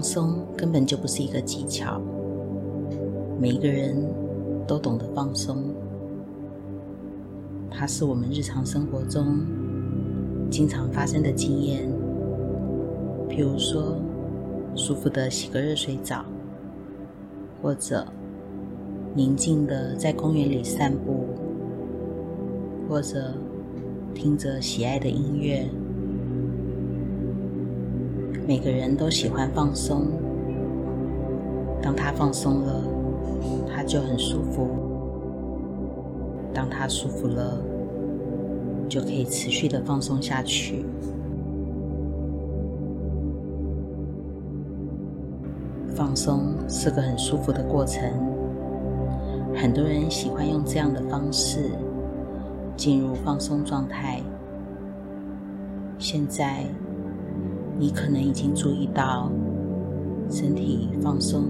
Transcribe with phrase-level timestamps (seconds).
[0.00, 2.00] 放松根本就不是一个技巧，
[3.38, 3.94] 每一个人
[4.66, 5.62] 都懂得放松，
[7.70, 9.44] 它是我们日常生活中
[10.50, 11.86] 经常发生的经验。
[13.28, 13.94] 比如说，
[14.74, 16.24] 舒服的洗个热水澡，
[17.60, 18.06] 或者
[19.14, 21.26] 宁静的在公园里散步，
[22.88, 23.34] 或者
[24.14, 25.68] 听着喜爱的音乐。
[28.46, 30.06] 每个人都喜欢放松，
[31.80, 32.82] 当他放松了，
[33.72, 34.66] 他就很舒服；
[36.52, 37.56] 当他舒服了，
[38.88, 40.84] 就可以持续的放松下去。
[45.94, 48.02] 放松是个很舒服的过程，
[49.54, 51.70] 很多人喜欢用这样的方式
[52.76, 54.20] 进入放松状态。
[55.98, 56.64] 现在。
[57.80, 59.32] 你可能已经注意到
[60.28, 61.44] 身体放松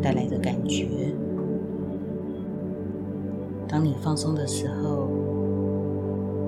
[0.00, 0.88] 带来的感觉。
[3.68, 5.10] 当你放松的时候，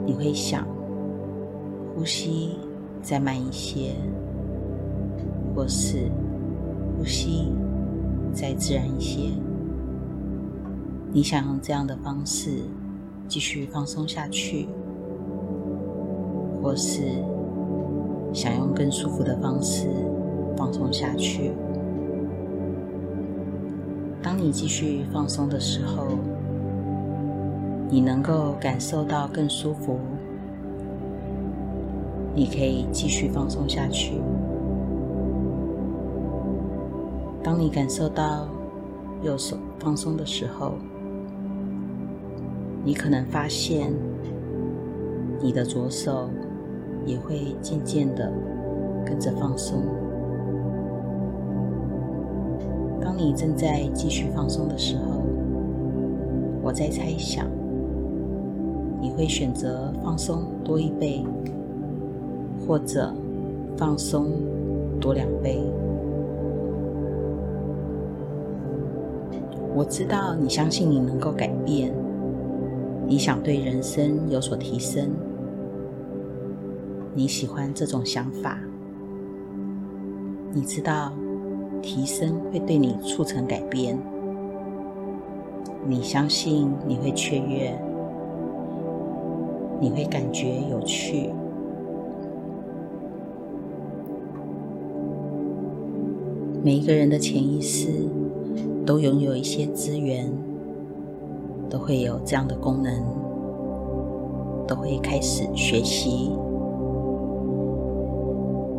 [0.06, 0.66] 你会想
[1.94, 2.56] 呼吸
[3.02, 3.92] 再慢一些，
[5.54, 6.10] 或是
[6.98, 7.52] 呼吸
[8.32, 9.28] 再自然一些。
[11.12, 12.62] 你想用这样的方式
[13.28, 14.66] 继续放松下去，
[16.62, 17.02] 或是？
[18.33, 19.89] 想用更舒服的方式
[20.56, 21.52] 放松下去。
[24.23, 26.06] 当你继续放松的时候，
[27.90, 29.98] 你能够感受到更舒服，
[32.34, 34.20] 你可以继续放松下去。
[37.42, 38.46] 当你感受到
[39.23, 40.74] 右手放松的时候，
[42.85, 43.92] 你可能发现
[45.40, 46.30] 你的左手。
[47.05, 48.33] 也会渐渐的
[49.05, 49.83] 跟着放松。
[53.01, 55.23] 当你正在继续放松的时候，
[56.62, 57.46] 我在猜想，
[59.01, 61.24] 你会选择放松多一倍，
[62.67, 63.12] 或者
[63.77, 64.27] 放松
[65.01, 65.61] 多两倍。
[69.74, 71.92] 我知道你相信你能够改变，
[73.07, 75.11] 你想对人生有所提升。
[77.14, 78.58] 你喜欢这种想法，
[80.50, 81.12] 你知道
[81.83, 83.98] 提升会对你促成改变，
[85.86, 87.78] 你相信你会雀跃，
[89.78, 91.28] 你会感觉有趣。
[96.64, 97.89] 每一个人的潜意识
[98.86, 100.33] 都拥有一些资源，
[101.68, 103.05] 都会有这样的功能，
[104.67, 106.30] 都会开始学习。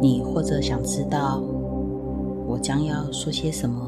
[0.03, 1.41] 你或者想知道
[2.45, 3.81] 我将要说些什么？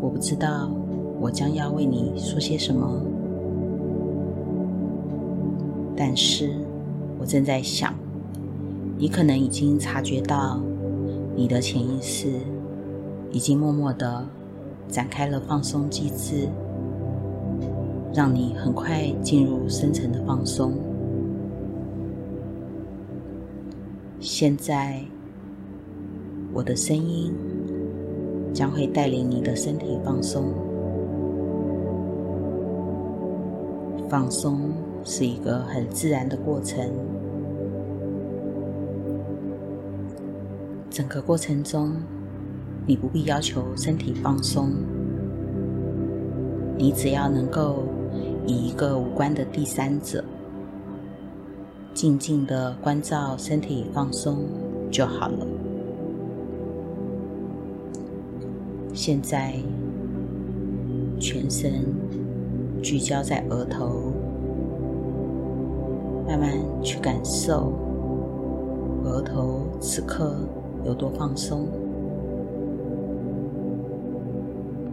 [0.00, 0.68] 我不知道
[1.20, 3.00] 我将要为你说些什么，
[5.94, 6.50] 但是
[7.20, 7.94] 我正在想，
[8.98, 10.58] 你可能已经察觉到，
[11.36, 12.28] 你的潜意识
[13.30, 14.26] 已经默默的
[14.88, 16.48] 展开了放松机制，
[18.12, 20.72] 让你很快进入深层的放松。
[24.24, 25.02] 现在，
[26.52, 27.34] 我的声音
[28.54, 30.54] 将会带领你的身体放松。
[34.08, 34.70] 放松
[35.02, 36.88] 是一个很自然的过程，
[40.88, 41.96] 整个过程中，
[42.86, 44.70] 你不必要求身体放松，
[46.78, 47.82] 你只要能够
[48.46, 50.22] 以一个无关的第三者。
[51.94, 54.38] 静静的关照身体放松
[54.90, 55.46] 就好了。
[58.94, 59.54] 现在，
[61.18, 61.84] 全身
[62.82, 64.12] 聚焦在额头，
[66.26, 66.50] 慢慢
[66.82, 67.72] 去感受
[69.04, 70.34] 额头此刻
[70.84, 71.66] 有多放松。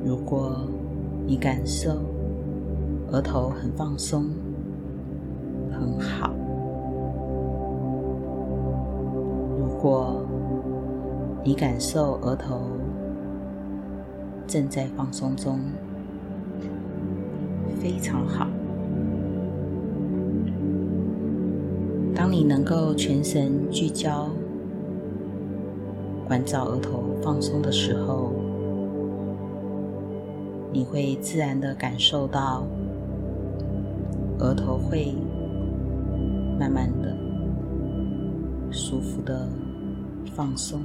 [0.06, 0.62] 如果
[1.28, 1.98] 你感受
[3.12, 4.26] 额头很放松，
[5.72, 6.34] 很好。
[9.82, 10.22] 如果
[11.42, 12.64] 你感受额头
[14.46, 15.58] 正在放松中，
[17.80, 18.46] 非常好。
[22.14, 24.28] 当你能够全神聚焦，
[26.28, 28.34] 关照额头放松的时候，
[30.74, 32.66] 你会自然的感受到
[34.40, 35.16] 额头会
[36.60, 37.16] 慢慢的、
[38.70, 39.48] 舒服的。
[40.40, 40.80] 放松。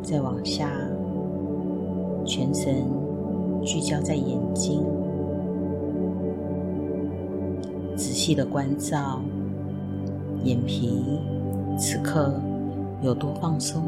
[0.00, 0.70] 再往下，
[2.24, 2.86] 全神
[3.64, 4.80] 聚焦在眼睛，
[7.96, 9.20] 仔细的关照
[10.44, 11.18] 眼皮
[11.76, 12.32] 此刻
[13.02, 13.82] 有多放松。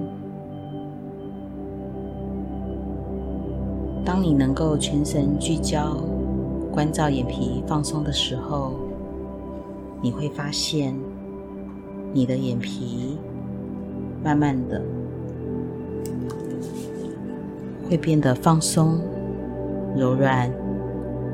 [4.04, 5.96] 当你能够全神聚焦，
[6.72, 8.72] 关照眼皮放松的时候，
[10.02, 10.92] 你会发现
[12.12, 13.18] 你的眼皮
[14.24, 14.82] 慢慢的
[17.88, 19.00] 会变得放松、
[19.96, 20.50] 柔软、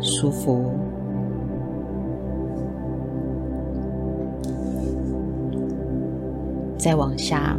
[0.00, 0.70] 舒服。
[6.76, 7.56] 再往下，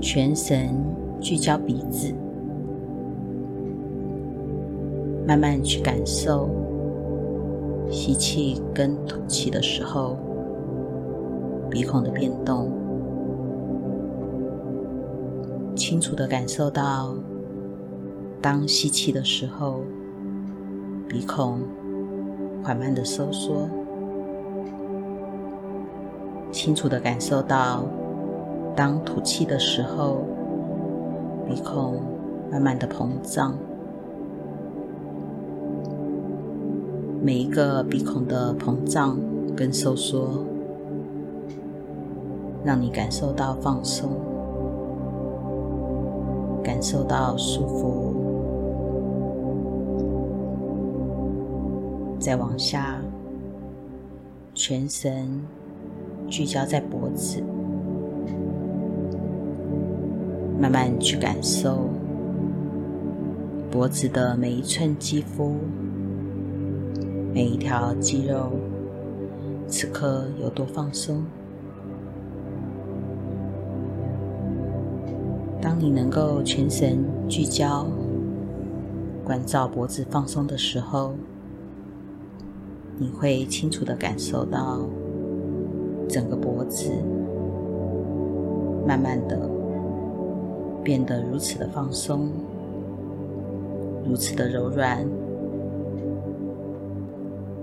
[0.00, 0.70] 全神
[1.20, 2.12] 聚焦鼻子。
[5.26, 6.48] 慢慢去感受
[7.90, 10.16] 吸气跟吐气的时候，
[11.72, 12.70] 鼻孔的变动，
[15.74, 17.14] 清楚的感受到，
[18.42, 19.80] 当吸气的时候，
[21.08, 21.60] 鼻孔
[22.62, 23.70] 缓慢的收缩，
[26.50, 27.86] 清楚的感受到，
[28.76, 30.18] 当吐气的时候，
[31.48, 32.02] 鼻孔
[32.50, 33.54] 慢慢的膨胀。
[37.22, 39.18] 每一个鼻孔的膨胀
[39.56, 40.44] 跟收缩，
[42.64, 44.10] 让你感受到放松，
[46.62, 48.14] 感受到舒服。
[52.18, 53.00] 再往下，
[54.54, 55.42] 全神
[56.28, 57.42] 聚焦在脖子，
[60.60, 61.88] 慢慢去感受
[63.72, 65.56] 脖子的每一寸肌肤。
[67.34, 68.50] 每一条肌肉
[69.66, 71.24] 此刻有多放松？
[75.62, 76.98] 当你能够全神
[77.28, 77.86] 聚焦、
[79.24, 81.14] 关照脖子放松的时候，
[82.98, 84.80] 你会清楚地感受到
[86.08, 86.90] 整个脖子
[88.84, 89.48] 慢慢的
[90.82, 92.28] 变得如此的放松，
[94.04, 95.06] 如此的柔软。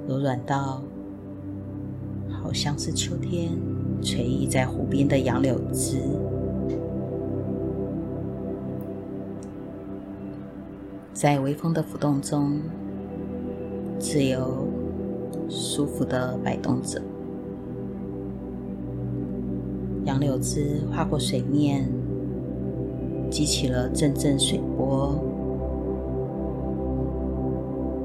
[0.08, 0.82] 柔软到
[2.32, 3.52] 好像是秋天
[4.02, 5.98] 垂意在湖边的杨柳枝，
[11.20, 12.62] 在微风的浮动中，
[14.00, 14.66] 自由
[15.50, 17.02] 舒服的摆动着。
[20.06, 21.92] 杨柳枝划过水面，
[23.30, 25.14] 激起了阵阵水波。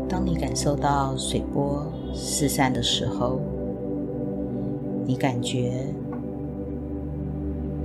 [0.08, 3.38] 当你感受到水波四散的时候，
[5.06, 5.86] 你感觉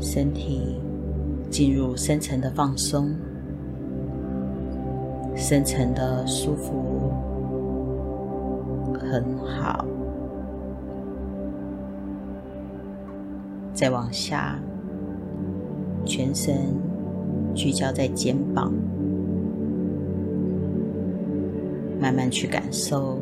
[0.02, 0.80] 身体
[1.52, 3.14] 进入深层的放松，
[5.40, 7.12] 深层的舒服，
[9.00, 9.84] 很好。
[13.74, 14.60] 再往下，
[16.06, 16.56] 全身
[17.56, 18.72] 聚焦在肩膀。
[22.00, 23.18] 慢慢去感受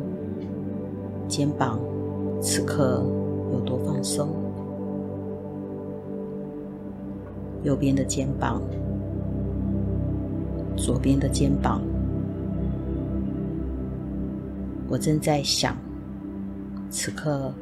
[1.28, 1.80] 肩膀
[2.42, 3.02] 此刻
[3.52, 4.28] 有多放松，
[7.62, 8.60] 右边的肩膀，
[10.76, 11.80] 左边的肩膀。
[14.88, 15.76] 我正在想，
[16.88, 17.52] 此刻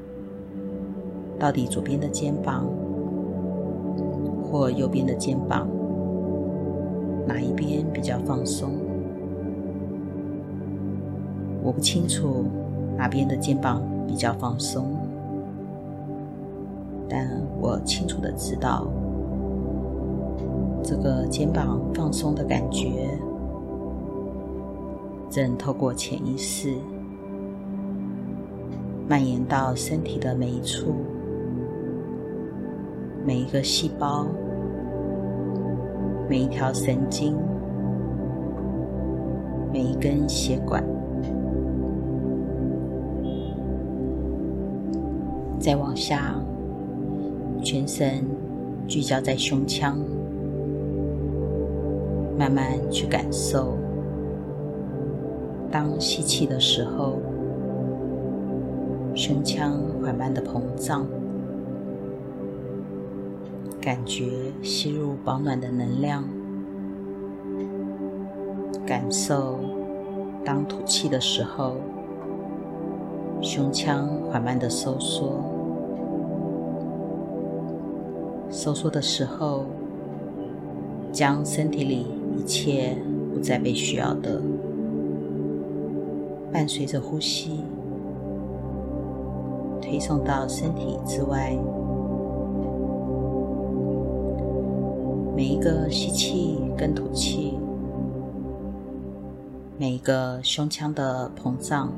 [1.38, 2.64] 到底左边的肩膀
[4.42, 5.68] 或右边的肩膀，
[7.26, 8.70] 哪一边比较放松？
[11.64, 12.44] 我不清楚
[12.96, 14.96] 哪边的肩膀比较放松，
[17.08, 17.28] 但
[17.60, 18.86] 我清楚的知道，
[20.80, 23.18] 这个肩膀放松的感觉
[25.28, 26.72] 正透过潜意识
[29.08, 30.94] 蔓延到身体的每一处、
[33.24, 34.26] 每一个细胞、
[36.28, 37.36] 每一条神经、
[39.72, 40.82] 每一根血管。
[45.60, 46.34] 再往下，
[47.62, 48.24] 全身
[48.88, 49.98] 聚焦在胸腔，
[52.36, 53.76] 慢慢去感受。
[55.70, 57.18] 当吸气的时候，
[59.16, 61.06] 胸腔缓慢的膨胀，
[63.80, 64.26] 感觉
[64.62, 66.22] 吸入保暖的能量。
[68.84, 69.58] 感受
[70.44, 71.76] 当吐气的时候，
[73.40, 75.42] 胸腔缓慢的收缩。
[78.50, 79.64] 收缩的时候，
[81.10, 82.06] 将身体里
[82.36, 82.98] 一切
[83.32, 84.42] 不再被需要的，
[86.52, 87.62] 伴随着呼吸，
[89.86, 91.56] 推送到身体之外。
[95.36, 97.56] 每一个吸气跟吐气，
[99.78, 101.92] 每一个胸腔的膨胀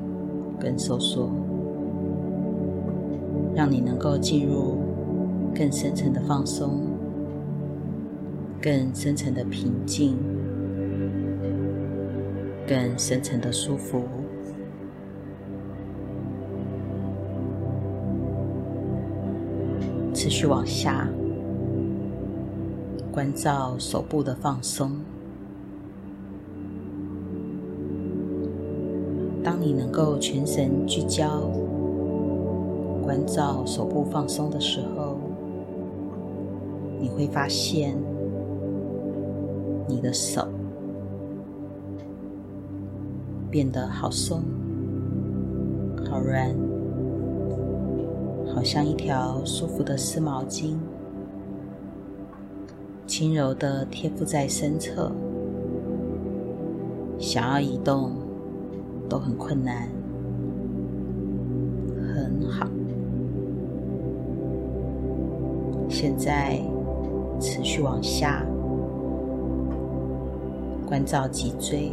[0.61, 1.31] 跟收缩，
[3.55, 4.77] 让你能够进入
[5.55, 6.83] 更深层的放松，
[8.61, 10.15] 更深层的平静，
[12.67, 14.03] 更深层的舒服。
[20.29, 21.09] 持续往下。
[23.11, 24.93] 关照手部的放松。
[29.43, 31.49] 当你能够全神聚焦，
[33.03, 35.17] 关照手部放松的时候，
[37.01, 37.97] 你会发现
[39.89, 40.47] 你的手
[43.51, 44.43] 变得好松、
[46.11, 46.55] 好软，
[48.55, 50.77] 好像一条舒服的湿毛巾。
[53.07, 55.11] 轻柔的贴附在身侧，
[57.19, 58.13] 想要移动
[59.09, 59.89] 都很困难。
[62.15, 62.67] 很好，
[65.89, 66.61] 现在
[67.41, 68.45] 持续往下，
[70.87, 71.91] 关照脊椎，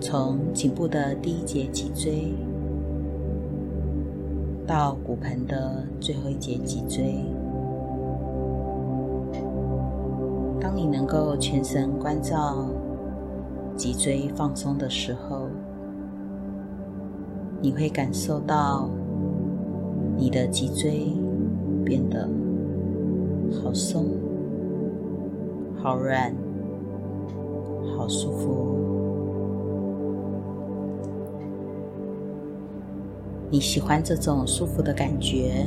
[0.00, 2.34] 从颈部的第一节脊椎
[4.70, 7.24] 到骨盆的最后一节脊椎。
[10.60, 12.68] 当你能够全神关照
[13.74, 15.48] 脊椎放松的时候，
[17.60, 18.88] 你会感受到
[20.16, 21.16] 你的脊椎
[21.84, 22.28] 变得
[23.60, 24.06] 好松、
[25.82, 26.32] 好软、
[27.98, 28.99] 好舒服。
[33.52, 35.66] 你喜欢这种舒服的感觉？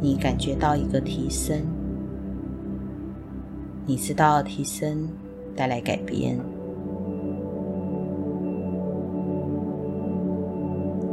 [0.00, 1.60] 你感觉到一个提升？
[3.84, 5.06] 你知道提升
[5.54, 6.38] 带来改变。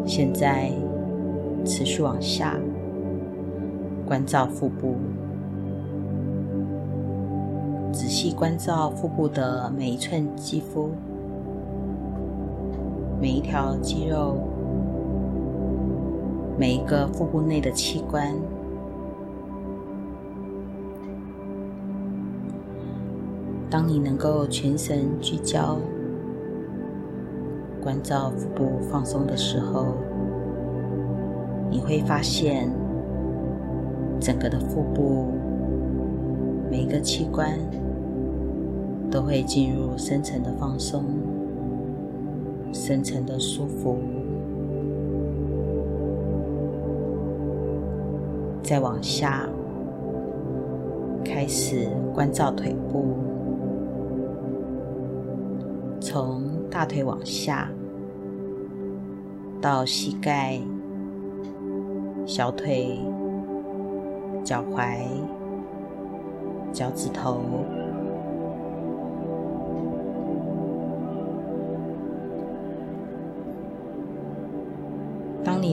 [0.06, 0.72] 现在
[1.66, 2.58] 持续往下，
[4.06, 4.96] 关照腹部，
[7.92, 10.92] 仔细关照腹部的每一寸肌肤、
[13.26, 14.38] 每一条肌肉、
[16.60, 18.32] 每一个腹部内的器官。
[23.68, 25.80] 当你能够全神聚焦，
[27.82, 29.88] 关照腹部放松的时候，
[31.72, 32.70] 你会发现
[34.20, 35.32] 整个的腹部
[36.70, 37.58] 每一个器官
[39.10, 41.04] 都会进入深层的放松、
[42.76, 43.98] 深层的舒服。
[48.62, 49.48] 再往下，
[51.24, 53.16] 开始关照腿部。
[56.02, 57.72] 从大腿往下，
[59.62, 60.60] 到膝盖、
[62.26, 63.00] 小腿、
[64.44, 65.00] 脚踝、
[66.74, 67.40] 脚趾头。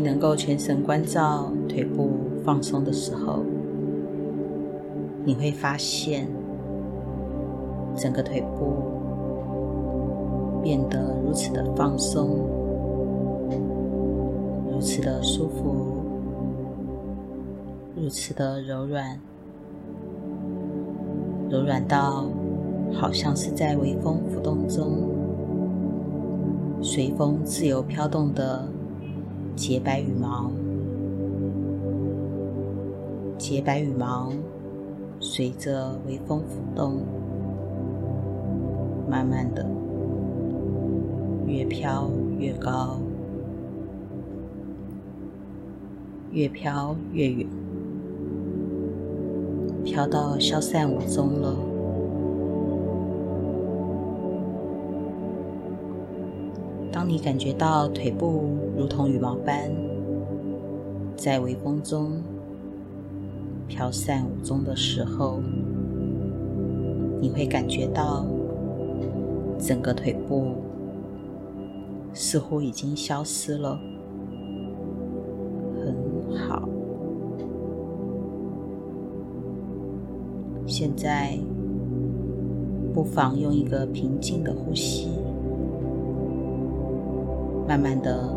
[0.03, 2.11] 能够全神关照腿部
[2.45, 3.45] 放松的时候，
[5.25, 6.29] 你会发现
[7.97, 9.01] 整个腿部。
[10.65, 12.39] 变得如此的放松，
[14.71, 15.97] 如此的舒服，
[17.97, 19.19] 如此的柔软，
[21.51, 22.27] 柔软到
[22.93, 25.09] 好像是在微风浮动中，
[26.81, 28.69] 随风自由飘动的
[29.63, 30.51] 洁白羽毛。
[33.39, 34.33] 洁白羽毛
[35.21, 37.03] 随着微风拂动，
[39.09, 39.65] 慢慢的。
[41.47, 42.99] 越飘越高，
[46.33, 47.47] 越飘越远，
[49.85, 51.72] 飘到消散无踪了。
[57.13, 59.71] 你感觉到腿部如同羽毛般
[61.15, 62.13] 在微风中
[63.69, 65.39] 飘散无踪的时候
[67.21, 68.25] 你会感觉到
[69.59, 70.55] 整个腿部
[72.15, 73.79] 似乎已经消失了
[75.85, 76.67] 很好
[80.67, 81.39] 现在
[82.95, 85.22] 不妨用一个平静的呼吸
[87.73, 88.29] 慢慢的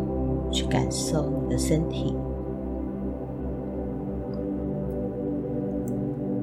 [0.49, 2.15] 去感受你的身体。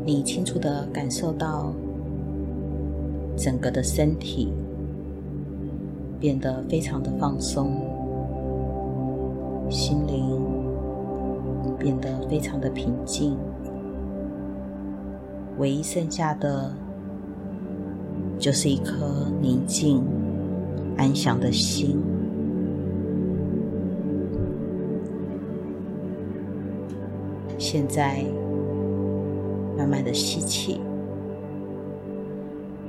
[0.05, 1.73] 你清楚的感受到
[3.35, 4.53] 整个的身体
[6.21, 7.81] 变得非常的放松，
[9.71, 10.39] 心灵
[11.79, 13.39] 变得非常的平静。
[15.57, 16.71] 唯一剩下的，
[18.39, 20.05] 就是一颗宁静、
[20.99, 21.99] 安详的心。
[27.73, 28.23] 现在，
[29.79, 30.79] 慢慢的吸气，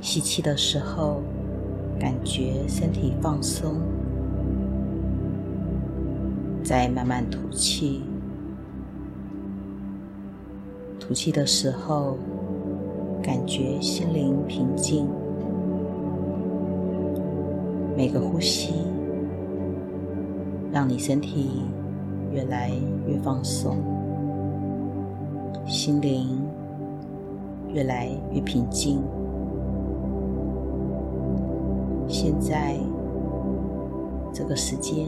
[0.01, 1.21] 吸气的时候，
[1.97, 3.75] 感觉身体放松；
[6.65, 8.01] 再慢慢吐气，
[10.99, 12.17] 吐气的时候。
[13.21, 15.07] 感觉心灵平静，
[17.95, 18.73] 每个呼吸
[20.73, 21.61] 让你身体
[22.33, 22.69] 越来
[23.07, 23.77] 越放松，
[25.65, 26.41] 心灵
[27.73, 29.01] 越来越平静。
[32.07, 32.75] 现在
[34.31, 35.07] 这个时间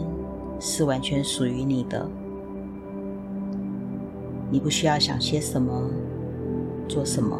[0.59, 2.07] 是完全属于你的，
[4.49, 5.89] 你不需要想些什么，
[6.87, 7.37] 做什么。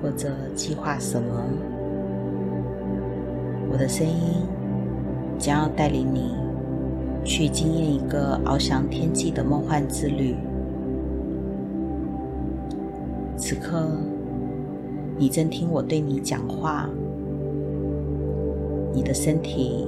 [0.00, 1.28] 或者计划什么？
[3.68, 4.14] 我的声音
[5.36, 6.36] 将要带领你
[7.24, 10.36] 去经验一个翱翔天际的梦幻之旅。
[13.38, 13.86] 此刻，
[15.16, 16.90] 你正听我对你讲话，
[18.92, 19.86] 你的身体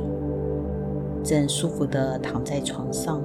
[1.25, 3.21] 正舒服的躺在床上，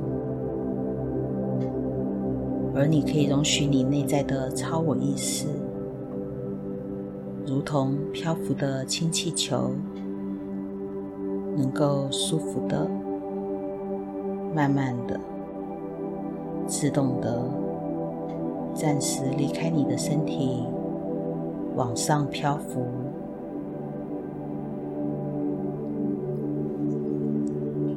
[2.74, 5.46] 而你可以容许你内在的超我意识。
[7.46, 9.70] 如同漂浮的氢气球，
[11.56, 12.90] 能够舒服的、
[14.56, 15.20] 慢慢的、
[16.66, 17.44] 自动的、
[18.76, 20.68] 暂时离开你的身体，
[21.76, 22.86] 往上漂浮。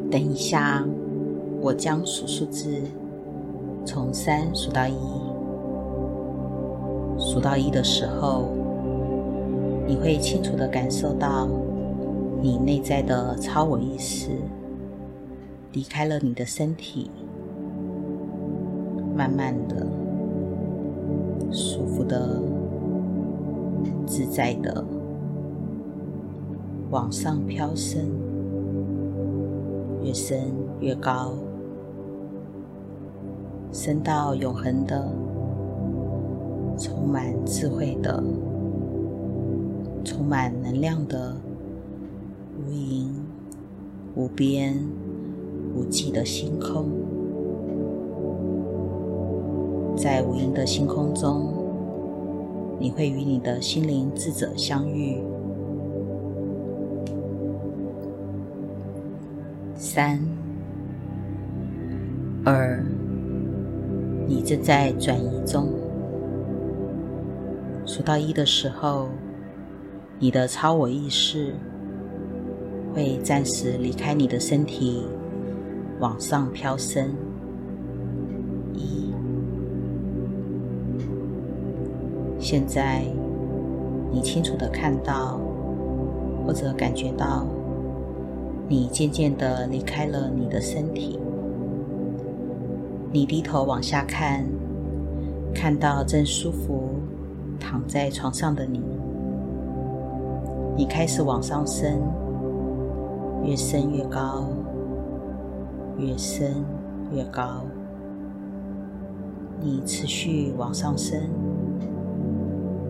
[0.08, 0.86] 等一下，
[1.60, 2.80] 我将数数字，
[3.84, 4.94] 从三数到一。
[7.18, 8.48] 数到一的时候，
[9.84, 11.48] 你会清楚的感受到，
[12.40, 14.30] 你内在的超我意识
[15.72, 17.10] 离开了你的身体，
[19.16, 19.84] 慢慢的、
[21.50, 22.40] 舒服的、
[24.06, 24.84] 自在的
[26.90, 28.04] 往上飘升，
[30.02, 30.38] 越升
[30.80, 31.32] 越高，
[33.72, 35.10] 升到永恒的、
[36.78, 38.22] 充满智慧的。
[40.04, 41.36] 充满能量的、
[42.56, 43.08] 无垠、
[44.14, 44.74] 无边、
[45.74, 46.86] 无际的星空，
[49.98, 51.52] 在无垠的星空中，
[52.78, 55.20] 你会与你的心灵智者相遇。
[59.74, 60.18] 三、
[62.44, 62.82] 二，
[64.26, 65.68] 你正在转移中。
[67.84, 69.08] 数到一的时候。
[70.20, 71.54] 你的超我意识
[72.92, 75.04] 会暂时离开你的身体，
[76.00, 77.14] 往上飘升。
[82.50, 83.02] 现在
[84.10, 85.38] 你清楚的看到
[86.46, 87.44] 或者感觉到，
[88.66, 91.20] 你渐渐的离开了你的身体。
[93.12, 94.46] 你低头往下看，
[95.54, 96.88] 看到正舒服
[97.60, 98.80] 躺在床上的你。
[100.74, 102.00] 你开始往上升，
[103.44, 104.46] 越升越高，
[105.98, 106.64] 越升
[107.14, 107.60] 越高。
[109.60, 111.20] 你持续往上升，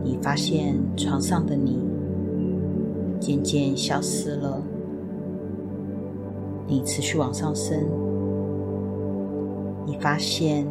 [0.09, 1.79] 你发现床上的你
[3.21, 4.63] 渐渐消失了。
[6.67, 7.79] 你持续往上升，
[9.85, 10.67] 你发现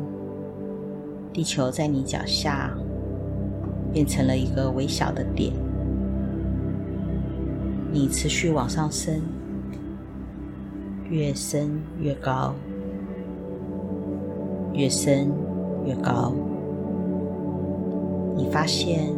[1.31, 2.75] 地球在你脚下
[3.93, 5.53] 变成了一个微小的点。
[7.91, 9.21] 你持续往上升，
[11.11, 12.55] 越升越高，
[14.73, 15.31] 越升
[15.85, 16.33] 越高。
[18.35, 19.16] 你发现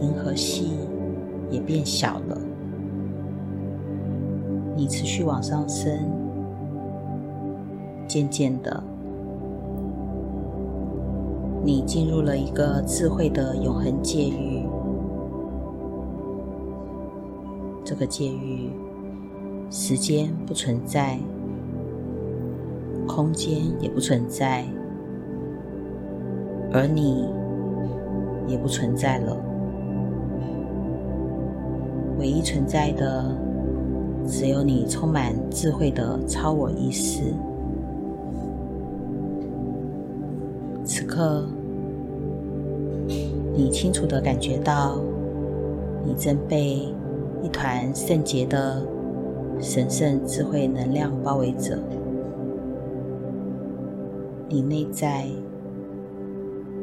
[0.00, 0.70] 银河系
[1.50, 2.38] 也变小了。
[4.76, 5.90] 你持续往上升，
[8.06, 8.82] 渐渐的，
[11.64, 14.62] 你进入了一个智慧的永恒界域。
[17.82, 18.70] 这个界域，
[19.70, 21.18] 时间不存在，
[23.08, 24.66] 空间也不存在，
[26.72, 27.28] 而你
[28.46, 29.34] 也不存在了。
[32.18, 33.24] 唯一存在的，
[34.26, 37.22] 只有你充满智慧的超我意识。
[40.84, 41.46] 此刻，
[43.54, 44.98] 你清楚地感觉到，
[46.04, 46.88] 你正被
[47.42, 48.82] 一团圣洁的
[49.60, 51.78] 神圣智慧能量包围着。
[54.48, 55.26] 你内在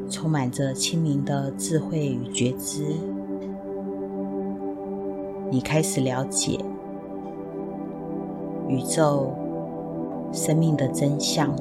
[0.10, 2.84] 充满着清明的智慧与觉知。
[5.54, 6.58] 你开始了解
[8.68, 9.32] 宇宙
[10.32, 11.56] 生命的真相。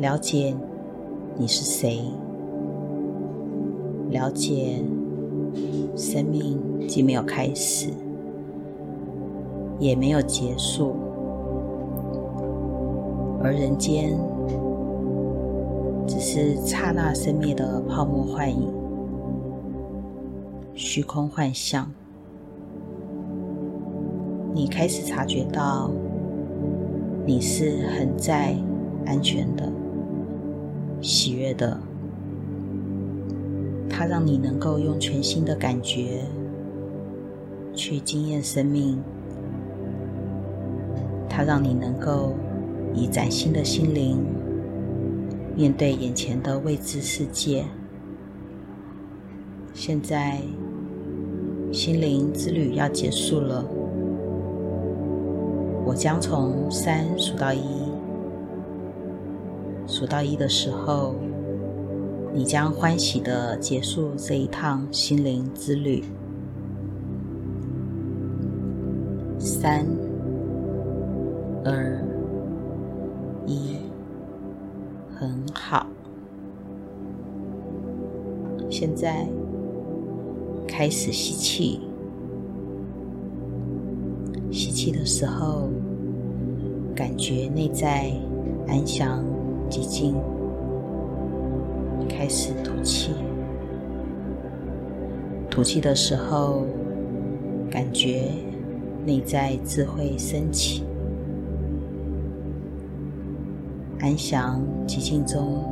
[0.00, 0.52] 了解
[1.36, 2.00] 你是谁，
[4.10, 4.82] 了解
[5.94, 7.88] 生命既没有开始，
[9.78, 10.96] 也没有结束，
[13.40, 14.18] 而人间
[16.04, 18.74] 只是刹那生灭的泡沫幻影、
[20.74, 21.88] 虚空幻象。
[24.52, 25.90] 你开始察觉到，
[27.24, 28.56] 你是很在
[29.06, 29.72] 安全的。
[31.00, 31.78] 喜悦的，
[33.88, 36.22] 它让你能够用全新的感觉
[37.74, 39.00] 去经验生命，
[41.28, 42.34] 它让你能够
[42.94, 44.24] 以崭新的心灵
[45.54, 47.64] 面对眼前的未知世界。
[49.74, 50.40] 现在，
[51.74, 53.64] 心灵之旅要结束了，
[55.84, 57.60] 我将从三数到一。
[59.84, 61.16] 数到一的时候，
[62.32, 66.04] 你将欢喜的结束这一趟心灵之旅。
[69.40, 69.84] 三、
[71.64, 72.00] 二、
[73.46, 73.78] 一，
[75.12, 75.88] 很好。
[78.70, 79.26] 现在
[80.76, 81.80] 开始吸气，
[84.50, 85.68] 吸气的时候，
[86.96, 88.10] 感觉内在
[88.66, 89.24] 安详。
[89.70, 90.16] 寂静，
[92.08, 93.12] 开始吐气。
[95.48, 96.64] 吐气的时候，
[97.70, 98.32] 感觉
[99.06, 100.82] 内在智慧升起。
[104.00, 105.62] 安详寂静中，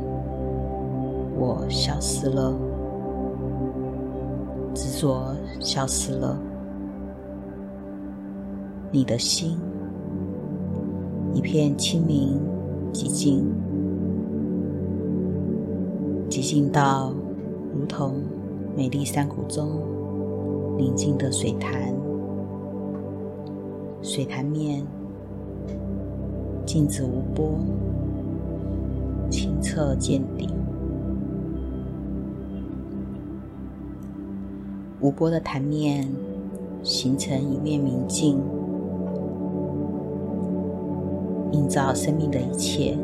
[1.37, 2.55] 我消失了，
[4.73, 6.37] 执着消失了，
[8.91, 9.57] 你的心
[11.33, 12.39] 一片清明
[12.91, 13.45] 寂静。
[16.29, 17.13] 寂静到
[17.75, 18.15] 如同
[18.75, 19.83] 美丽山谷中
[20.77, 21.93] 宁静的水潭，
[24.01, 24.83] 水潭面
[26.65, 27.59] 静止无波，
[29.29, 30.49] 清澈见底。
[35.03, 36.09] 无波的潭面
[36.81, 38.41] 形成一面明镜，
[41.51, 42.97] 映照生命的一切。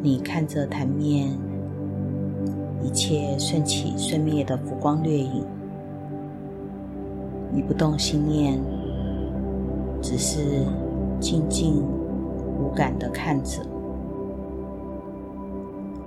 [0.00, 1.30] 你看着潭面，
[2.80, 5.44] 一切瞬起瞬灭的浮光掠影，
[7.52, 8.62] 你不动心念，
[10.00, 10.64] 只是
[11.18, 11.82] 静静
[12.56, 13.62] 无感的看着。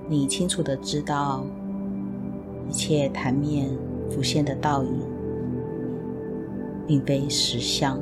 [0.07, 1.43] 你清楚的知道，
[2.69, 3.69] 一切潭面
[4.09, 4.91] 浮现的倒影，
[6.87, 7.99] 并非实相，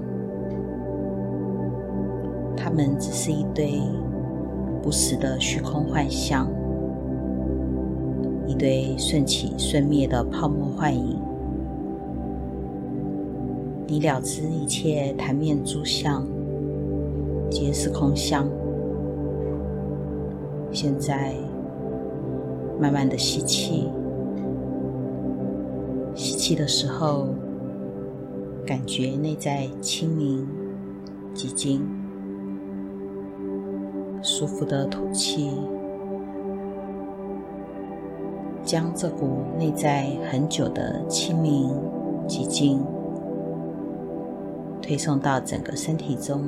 [2.56, 3.80] 它们只是一堆。
[4.84, 6.47] 不实的虚空幻象，
[8.47, 11.19] 一堆瞬起瞬灭的泡沫幻影。
[13.86, 16.26] 你了知一切潭面诸相，
[17.47, 18.50] 皆是空相。
[20.71, 21.36] 现在，
[22.80, 23.88] 慢慢的吸气，
[26.41, 27.27] 气的时候，
[28.65, 30.47] 感觉内在清明、
[31.36, 31.88] 寂静。
[34.23, 35.51] 舒服的吐气，
[38.63, 41.69] 将这股内在很久的清明、
[42.27, 42.84] 寂静
[44.82, 46.41] 推送到整个身体中，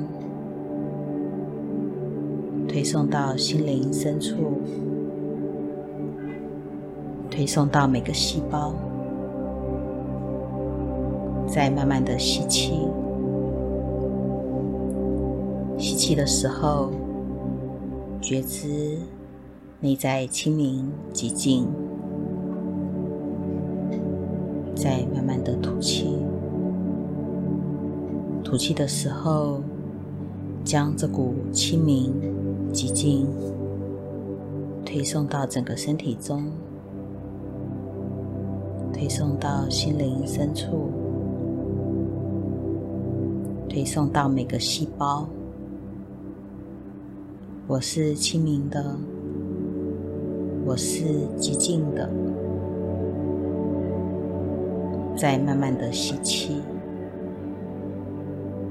[2.66, 4.60] 推送到心灵深处，
[7.30, 8.74] 推送到每个细胞。
[11.46, 12.72] 再慢慢的吸气，
[15.78, 16.90] 吸气的时候。
[18.20, 18.96] 觉知
[19.80, 21.68] 内在清明寂静，
[24.74, 26.16] 再慢慢的吐气。
[28.42, 29.60] 吐气的时候，
[30.64, 32.14] 将这股清明
[32.72, 33.28] 寂静
[34.86, 36.44] 推送到整个身体中，
[38.90, 40.88] 推送到心灵深处，
[43.74, 45.28] 推送到每个细胞。
[47.66, 48.96] 我是清明的，
[50.64, 51.02] 我是
[51.36, 52.08] 寂静的。
[55.16, 56.62] 再慢慢的吸气。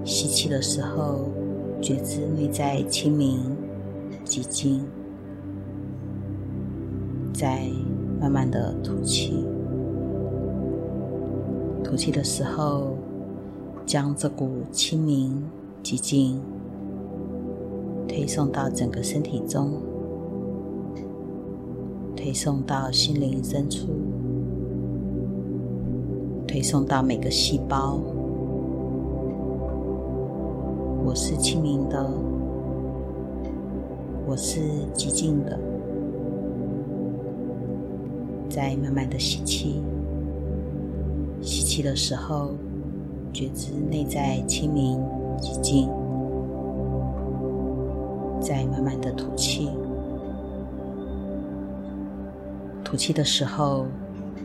[0.06, 1.26] 吸气的时候，
[1.82, 3.42] 觉知内在清明、
[4.24, 4.80] 寂静；
[7.34, 7.68] 再
[8.22, 9.46] 慢慢的吐气。
[11.84, 12.96] 吐气的时候，
[13.86, 15.44] 将这股清明、
[15.84, 16.42] 寂静
[18.08, 19.74] 推送到整个身体中，
[22.16, 23.88] 推送到心灵深处，
[26.48, 28.00] 推送到每个细胞。
[31.06, 32.10] 我是清明的，
[34.26, 34.62] 我是
[34.96, 35.60] 寂静的。
[38.50, 39.82] 再慢慢的吸气，
[41.42, 42.52] 吸气的时候，
[43.34, 44.98] 觉知内在清明
[45.42, 45.90] 寂静。
[48.40, 49.70] 再慢慢的吐气，
[52.84, 53.86] 吐气的时候，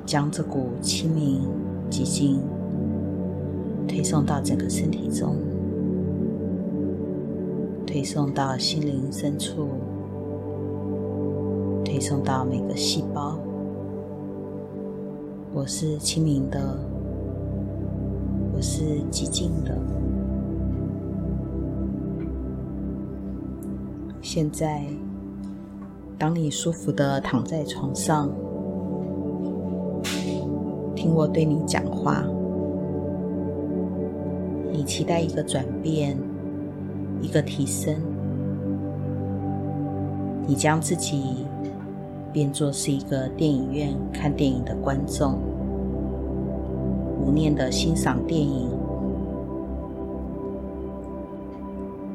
[0.07, 1.42] 将这股清明
[1.90, 2.40] 寂静
[3.88, 5.37] 推送到整个身体中。
[7.85, 9.66] 推送到心灵深处，
[11.85, 13.37] 推送到每个细胞。
[15.53, 16.79] 我是清明的，
[18.59, 19.73] 我是寂静的。
[24.21, 24.83] 现在，
[26.18, 28.29] 当你舒服的躺在床上，
[30.97, 32.25] 听我对你讲话，
[34.73, 36.18] 你期待一个转变。
[37.21, 37.94] 一个提升，
[40.47, 41.44] 你将自己
[42.33, 45.38] 变作是一个电影院看电影的观众，
[47.20, 48.70] 无念的欣赏电影。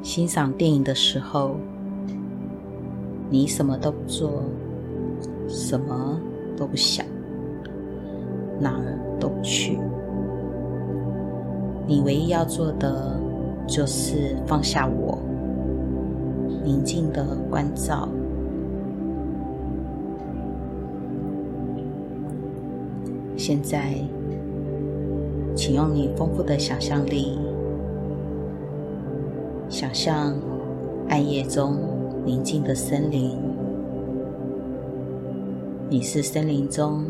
[0.01, 1.55] 欣赏电影的时候，
[3.29, 4.43] 你什么都不做，
[5.47, 6.19] 什么
[6.57, 7.05] 都不想，
[8.59, 9.77] 哪儿都不去，
[11.87, 13.19] 你唯一要做的。
[13.65, 15.17] 就是放下我，
[16.65, 18.09] 宁静的关照。
[23.37, 23.95] 现在，
[25.55, 27.37] 请用你丰富的想象力，
[29.69, 30.33] 想象
[31.09, 31.77] 暗夜中
[32.25, 33.37] 宁静的森林。
[35.89, 37.05] 你是森林中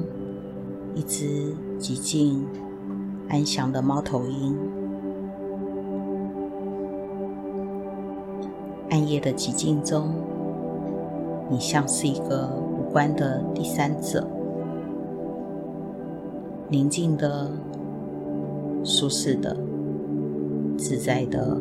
[0.94, 2.46] 一只寂静
[3.30, 4.58] 安详的猫头鹰。
[8.90, 10.10] 暗夜的寂静中，
[11.50, 14.28] 你像是一个无关的第三者，
[16.68, 17.50] 宁静的、
[18.84, 19.56] 舒适的、
[20.78, 21.58] 自在的，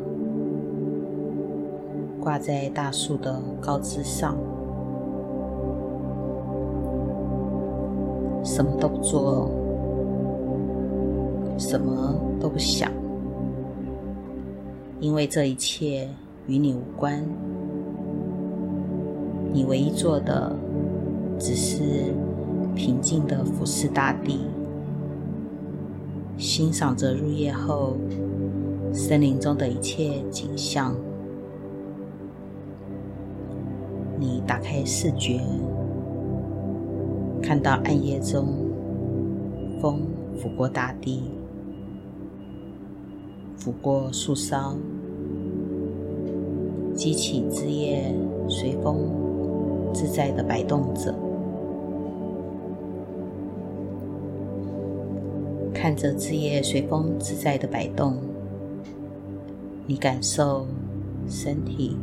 [2.20, 4.36] 挂在大树的高枝上，
[8.44, 9.50] 什么都不做，
[11.58, 12.90] 什么都不想，
[15.00, 16.08] 因为这一切。
[16.48, 17.24] 与你无关，
[19.52, 20.52] 你唯一做的
[21.38, 22.12] 只是
[22.74, 24.40] 平静的俯视大地，
[26.42, 27.96] 欣赏着入夜后
[28.92, 30.92] 森林中的一切景象。
[34.18, 35.40] 你打开视觉，
[37.40, 38.48] 看到暗夜中
[39.80, 40.00] 风
[40.36, 41.22] 拂过大地，
[43.56, 44.76] 拂过树梢。
[46.92, 48.12] 激起枝叶
[48.48, 49.08] 随风
[49.94, 51.14] 自在的摆动着，
[55.82, 58.16] 看着枝叶随风自在的摆动，
[59.84, 60.64] 你感受
[61.26, 61.96] 身体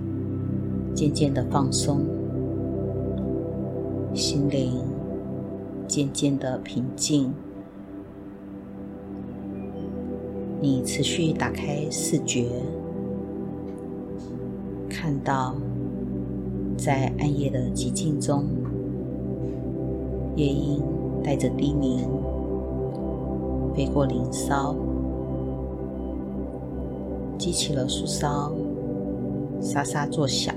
[0.93, 2.01] 渐渐的放松，
[4.13, 4.81] 心灵
[5.87, 7.31] 渐渐的平静。
[10.59, 12.49] 你持续打开视觉。
[14.89, 15.55] 看到，
[16.75, 18.43] 在暗夜的寂静中，
[20.35, 20.83] 夜莺
[21.23, 22.05] 带着低鸣
[23.79, 24.75] 背过林梢
[27.37, 28.51] 激起了树梢
[29.61, 30.53] 沙沙作响。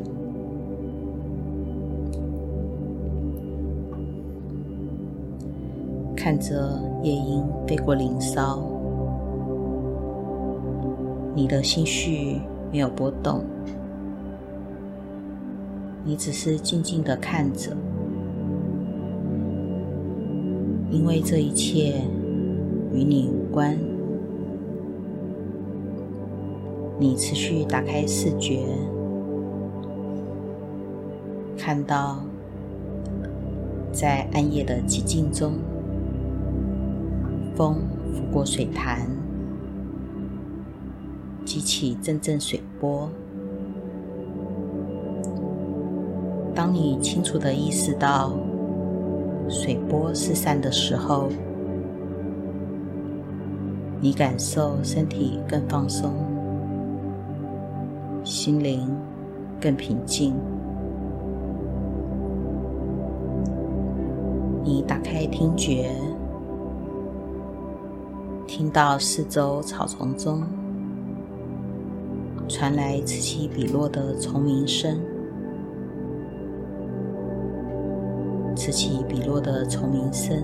[6.17, 8.61] 看着夜莺飞过林梢
[11.33, 12.41] 你的心绪
[12.73, 13.45] 没有波动
[16.05, 17.71] 你只是静静的看着
[20.91, 22.03] 因为这一切
[22.93, 23.79] 与你无关。
[26.99, 28.61] 你持续打开视觉，
[31.59, 32.23] 看到
[33.91, 35.55] 在暗夜的寂静中，
[37.57, 37.77] 风
[38.13, 39.09] 拂过水潭，
[41.45, 43.09] 激起阵阵水波。
[46.55, 48.33] 当你清楚的意识到
[49.49, 51.29] 水波四散的时候，
[54.05, 56.13] 你感受身体更放松。
[58.25, 58.93] 心灵
[59.61, 60.35] 更平静。
[64.65, 65.89] 你打开听觉，
[68.45, 70.43] 听到四周草丛中
[72.49, 74.99] 传来此起彼落的虫鸣声。
[78.57, 80.43] 此起彼落的虫鸣声，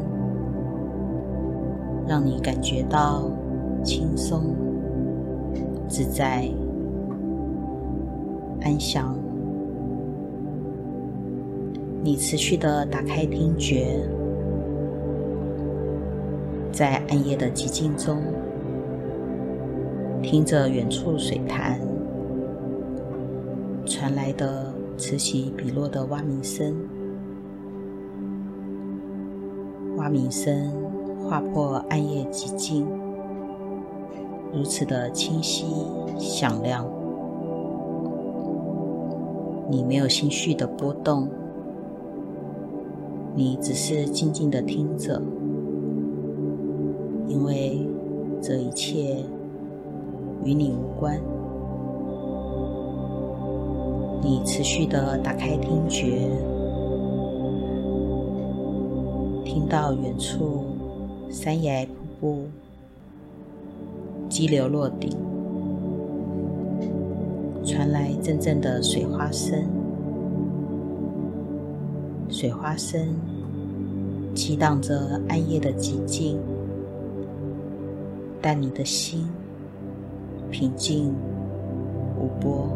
[2.06, 3.24] 让你感觉到
[3.84, 4.54] 轻松
[5.88, 6.48] 自在。
[8.60, 9.16] 安详。
[12.02, 14.00] 你持续的打开听觉，
[16.72, 18.18] 在暗夜的寂静中，
[20.22, 21.78] 听着远处水潭
[23.86, 26.74] 传来的此起彼落的蛙鸣声，
[29.96, 30.72] 蛙鸣声
[31.24, 32.86] 划破暗夜寂静，
[34.54, 35.66] 如此的清晰
[36.18, 36.86] 响亮。
[39.70, 41.28] 你没有心绪的波动，
[43.34, 45.20] 你只是静静的听着，
[47.26, 47.86] 因为
[48.40, 49.22] 这一切
[50.42, 51.20] 与你无关。
[54.22, 56.28] 你持续的打开听觉，
[59.44, 60.64] 听到远处
[61.30, 62.47] 山崖瀑布
[64.38, 65.16] 激流落底。
[67.64, 69.64] 传来阵阵的水花声，
[72.28, 73.00] 水花声
[74.36, 76.38] 激荡着暗夜的寂静，
[78.40, 79.26] 但你的心
[80.52, 81.12] 平静
[82.16, 82.68] 无波。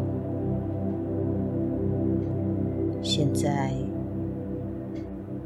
[3.01, 3.71] 现在，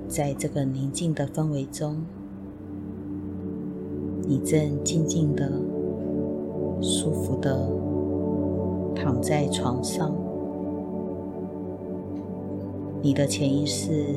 [0.08, 1.98] 在这个宁静的氛围中，
[4.24, 5.52] 你正静静的、
[6.82, 7.70] 舒服的。
[9.00, 10.12] 躺在床上，
[13.02, 14.16] 你的潜意识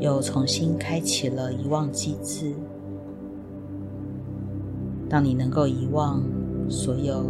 [0.00, 2.54] 又重新开启了遗忘机制。
[5.08, 6.22] 当你能够遗忘
[6.68, 7.26] 所有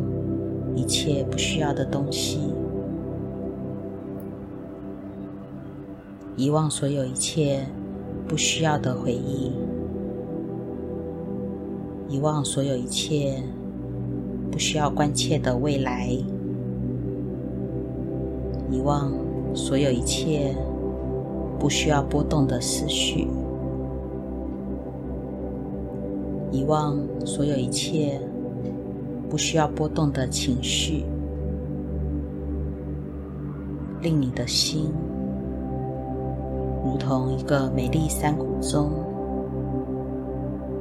[0.77, 2.38] 一切不需要的东西，
[6.37, 7.66] 遗忘所有一切
[8.29, 9.51] 不需要的回忆，
[12.09, 13.42] 遗忘所有一切
[14.55, 16.07] 不需要关切的未来。
[18.71, 19.13] 遗忘
[19.52, 20.55] 所有一切
[21.59, 23.27] 不需要波动的思绪，
[26.52, 26.96] 遗忘
[27.27, 28.21] 所有一切
[29.29, 31.05] 不需要波动的情绪，
[34.02, 34.88] 令你的心
[36.85, 38.92] 如同一个美丽山谷中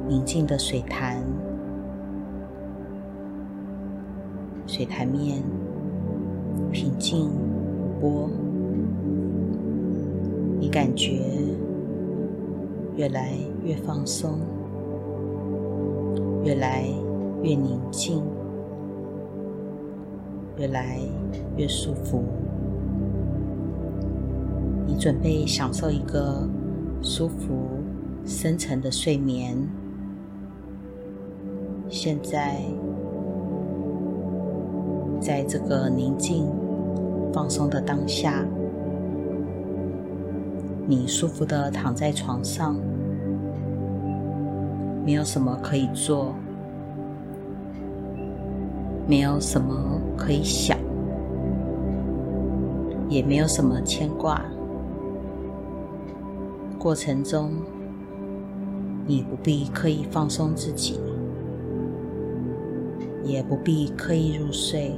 [0.06, 1.20] 宁静的水潭，
[4.66, 5.42] 水潭面
[6.72, 7.84] 平静无。
[8.04, 8.28] 波，
[10.60, 11.22] 你感觉
[12.96, 13.32] 越来
[13.64, 14.38] 越放松，
[16.44, 16.84] 越来
[17.42, 18.22] 越宁静，
[20.58, 20.98] 越来
[21.56, 22.22] 越舒服。
[24.86, 26.46] 你准备享受一个
[27.00, 27.68] 舒服、
[28.26, 29.56] 深沉的睡眠。
[31.88, 32.60] 现在，
[35.24, 36.46] 在这个宁静。
[37.32, 38.46] 放松的当下，
[40.86, 42.76] 你舒服的躺在床上，
[45.04, 46.32] 没有什么可以做，
[49.08, 49.74] 没有什么
[50.16, 50.78] 可以想，
[53.08, 54.40] 也没有什么牵挂。
[56.78, 57.50] 过程中，
[59.08, 61.00] 你不必刻意放松自己，
[63.24, 64.92] 也不必刻意入睡。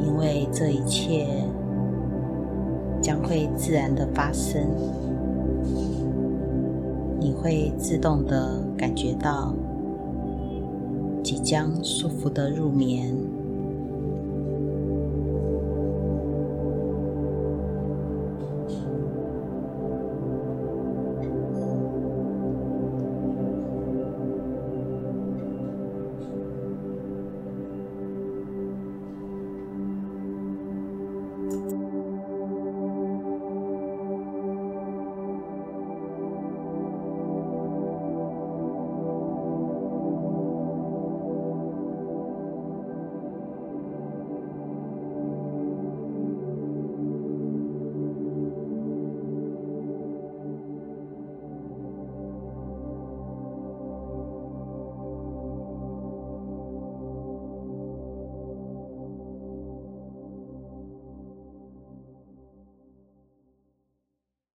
[0.00, 1.26] 因为这一切
[3.00, 4.62] 将会自然的发生，
[7.20, 9.54] 你会自动的感觉到
[11.22, 13.14] 即将舒服的入眠。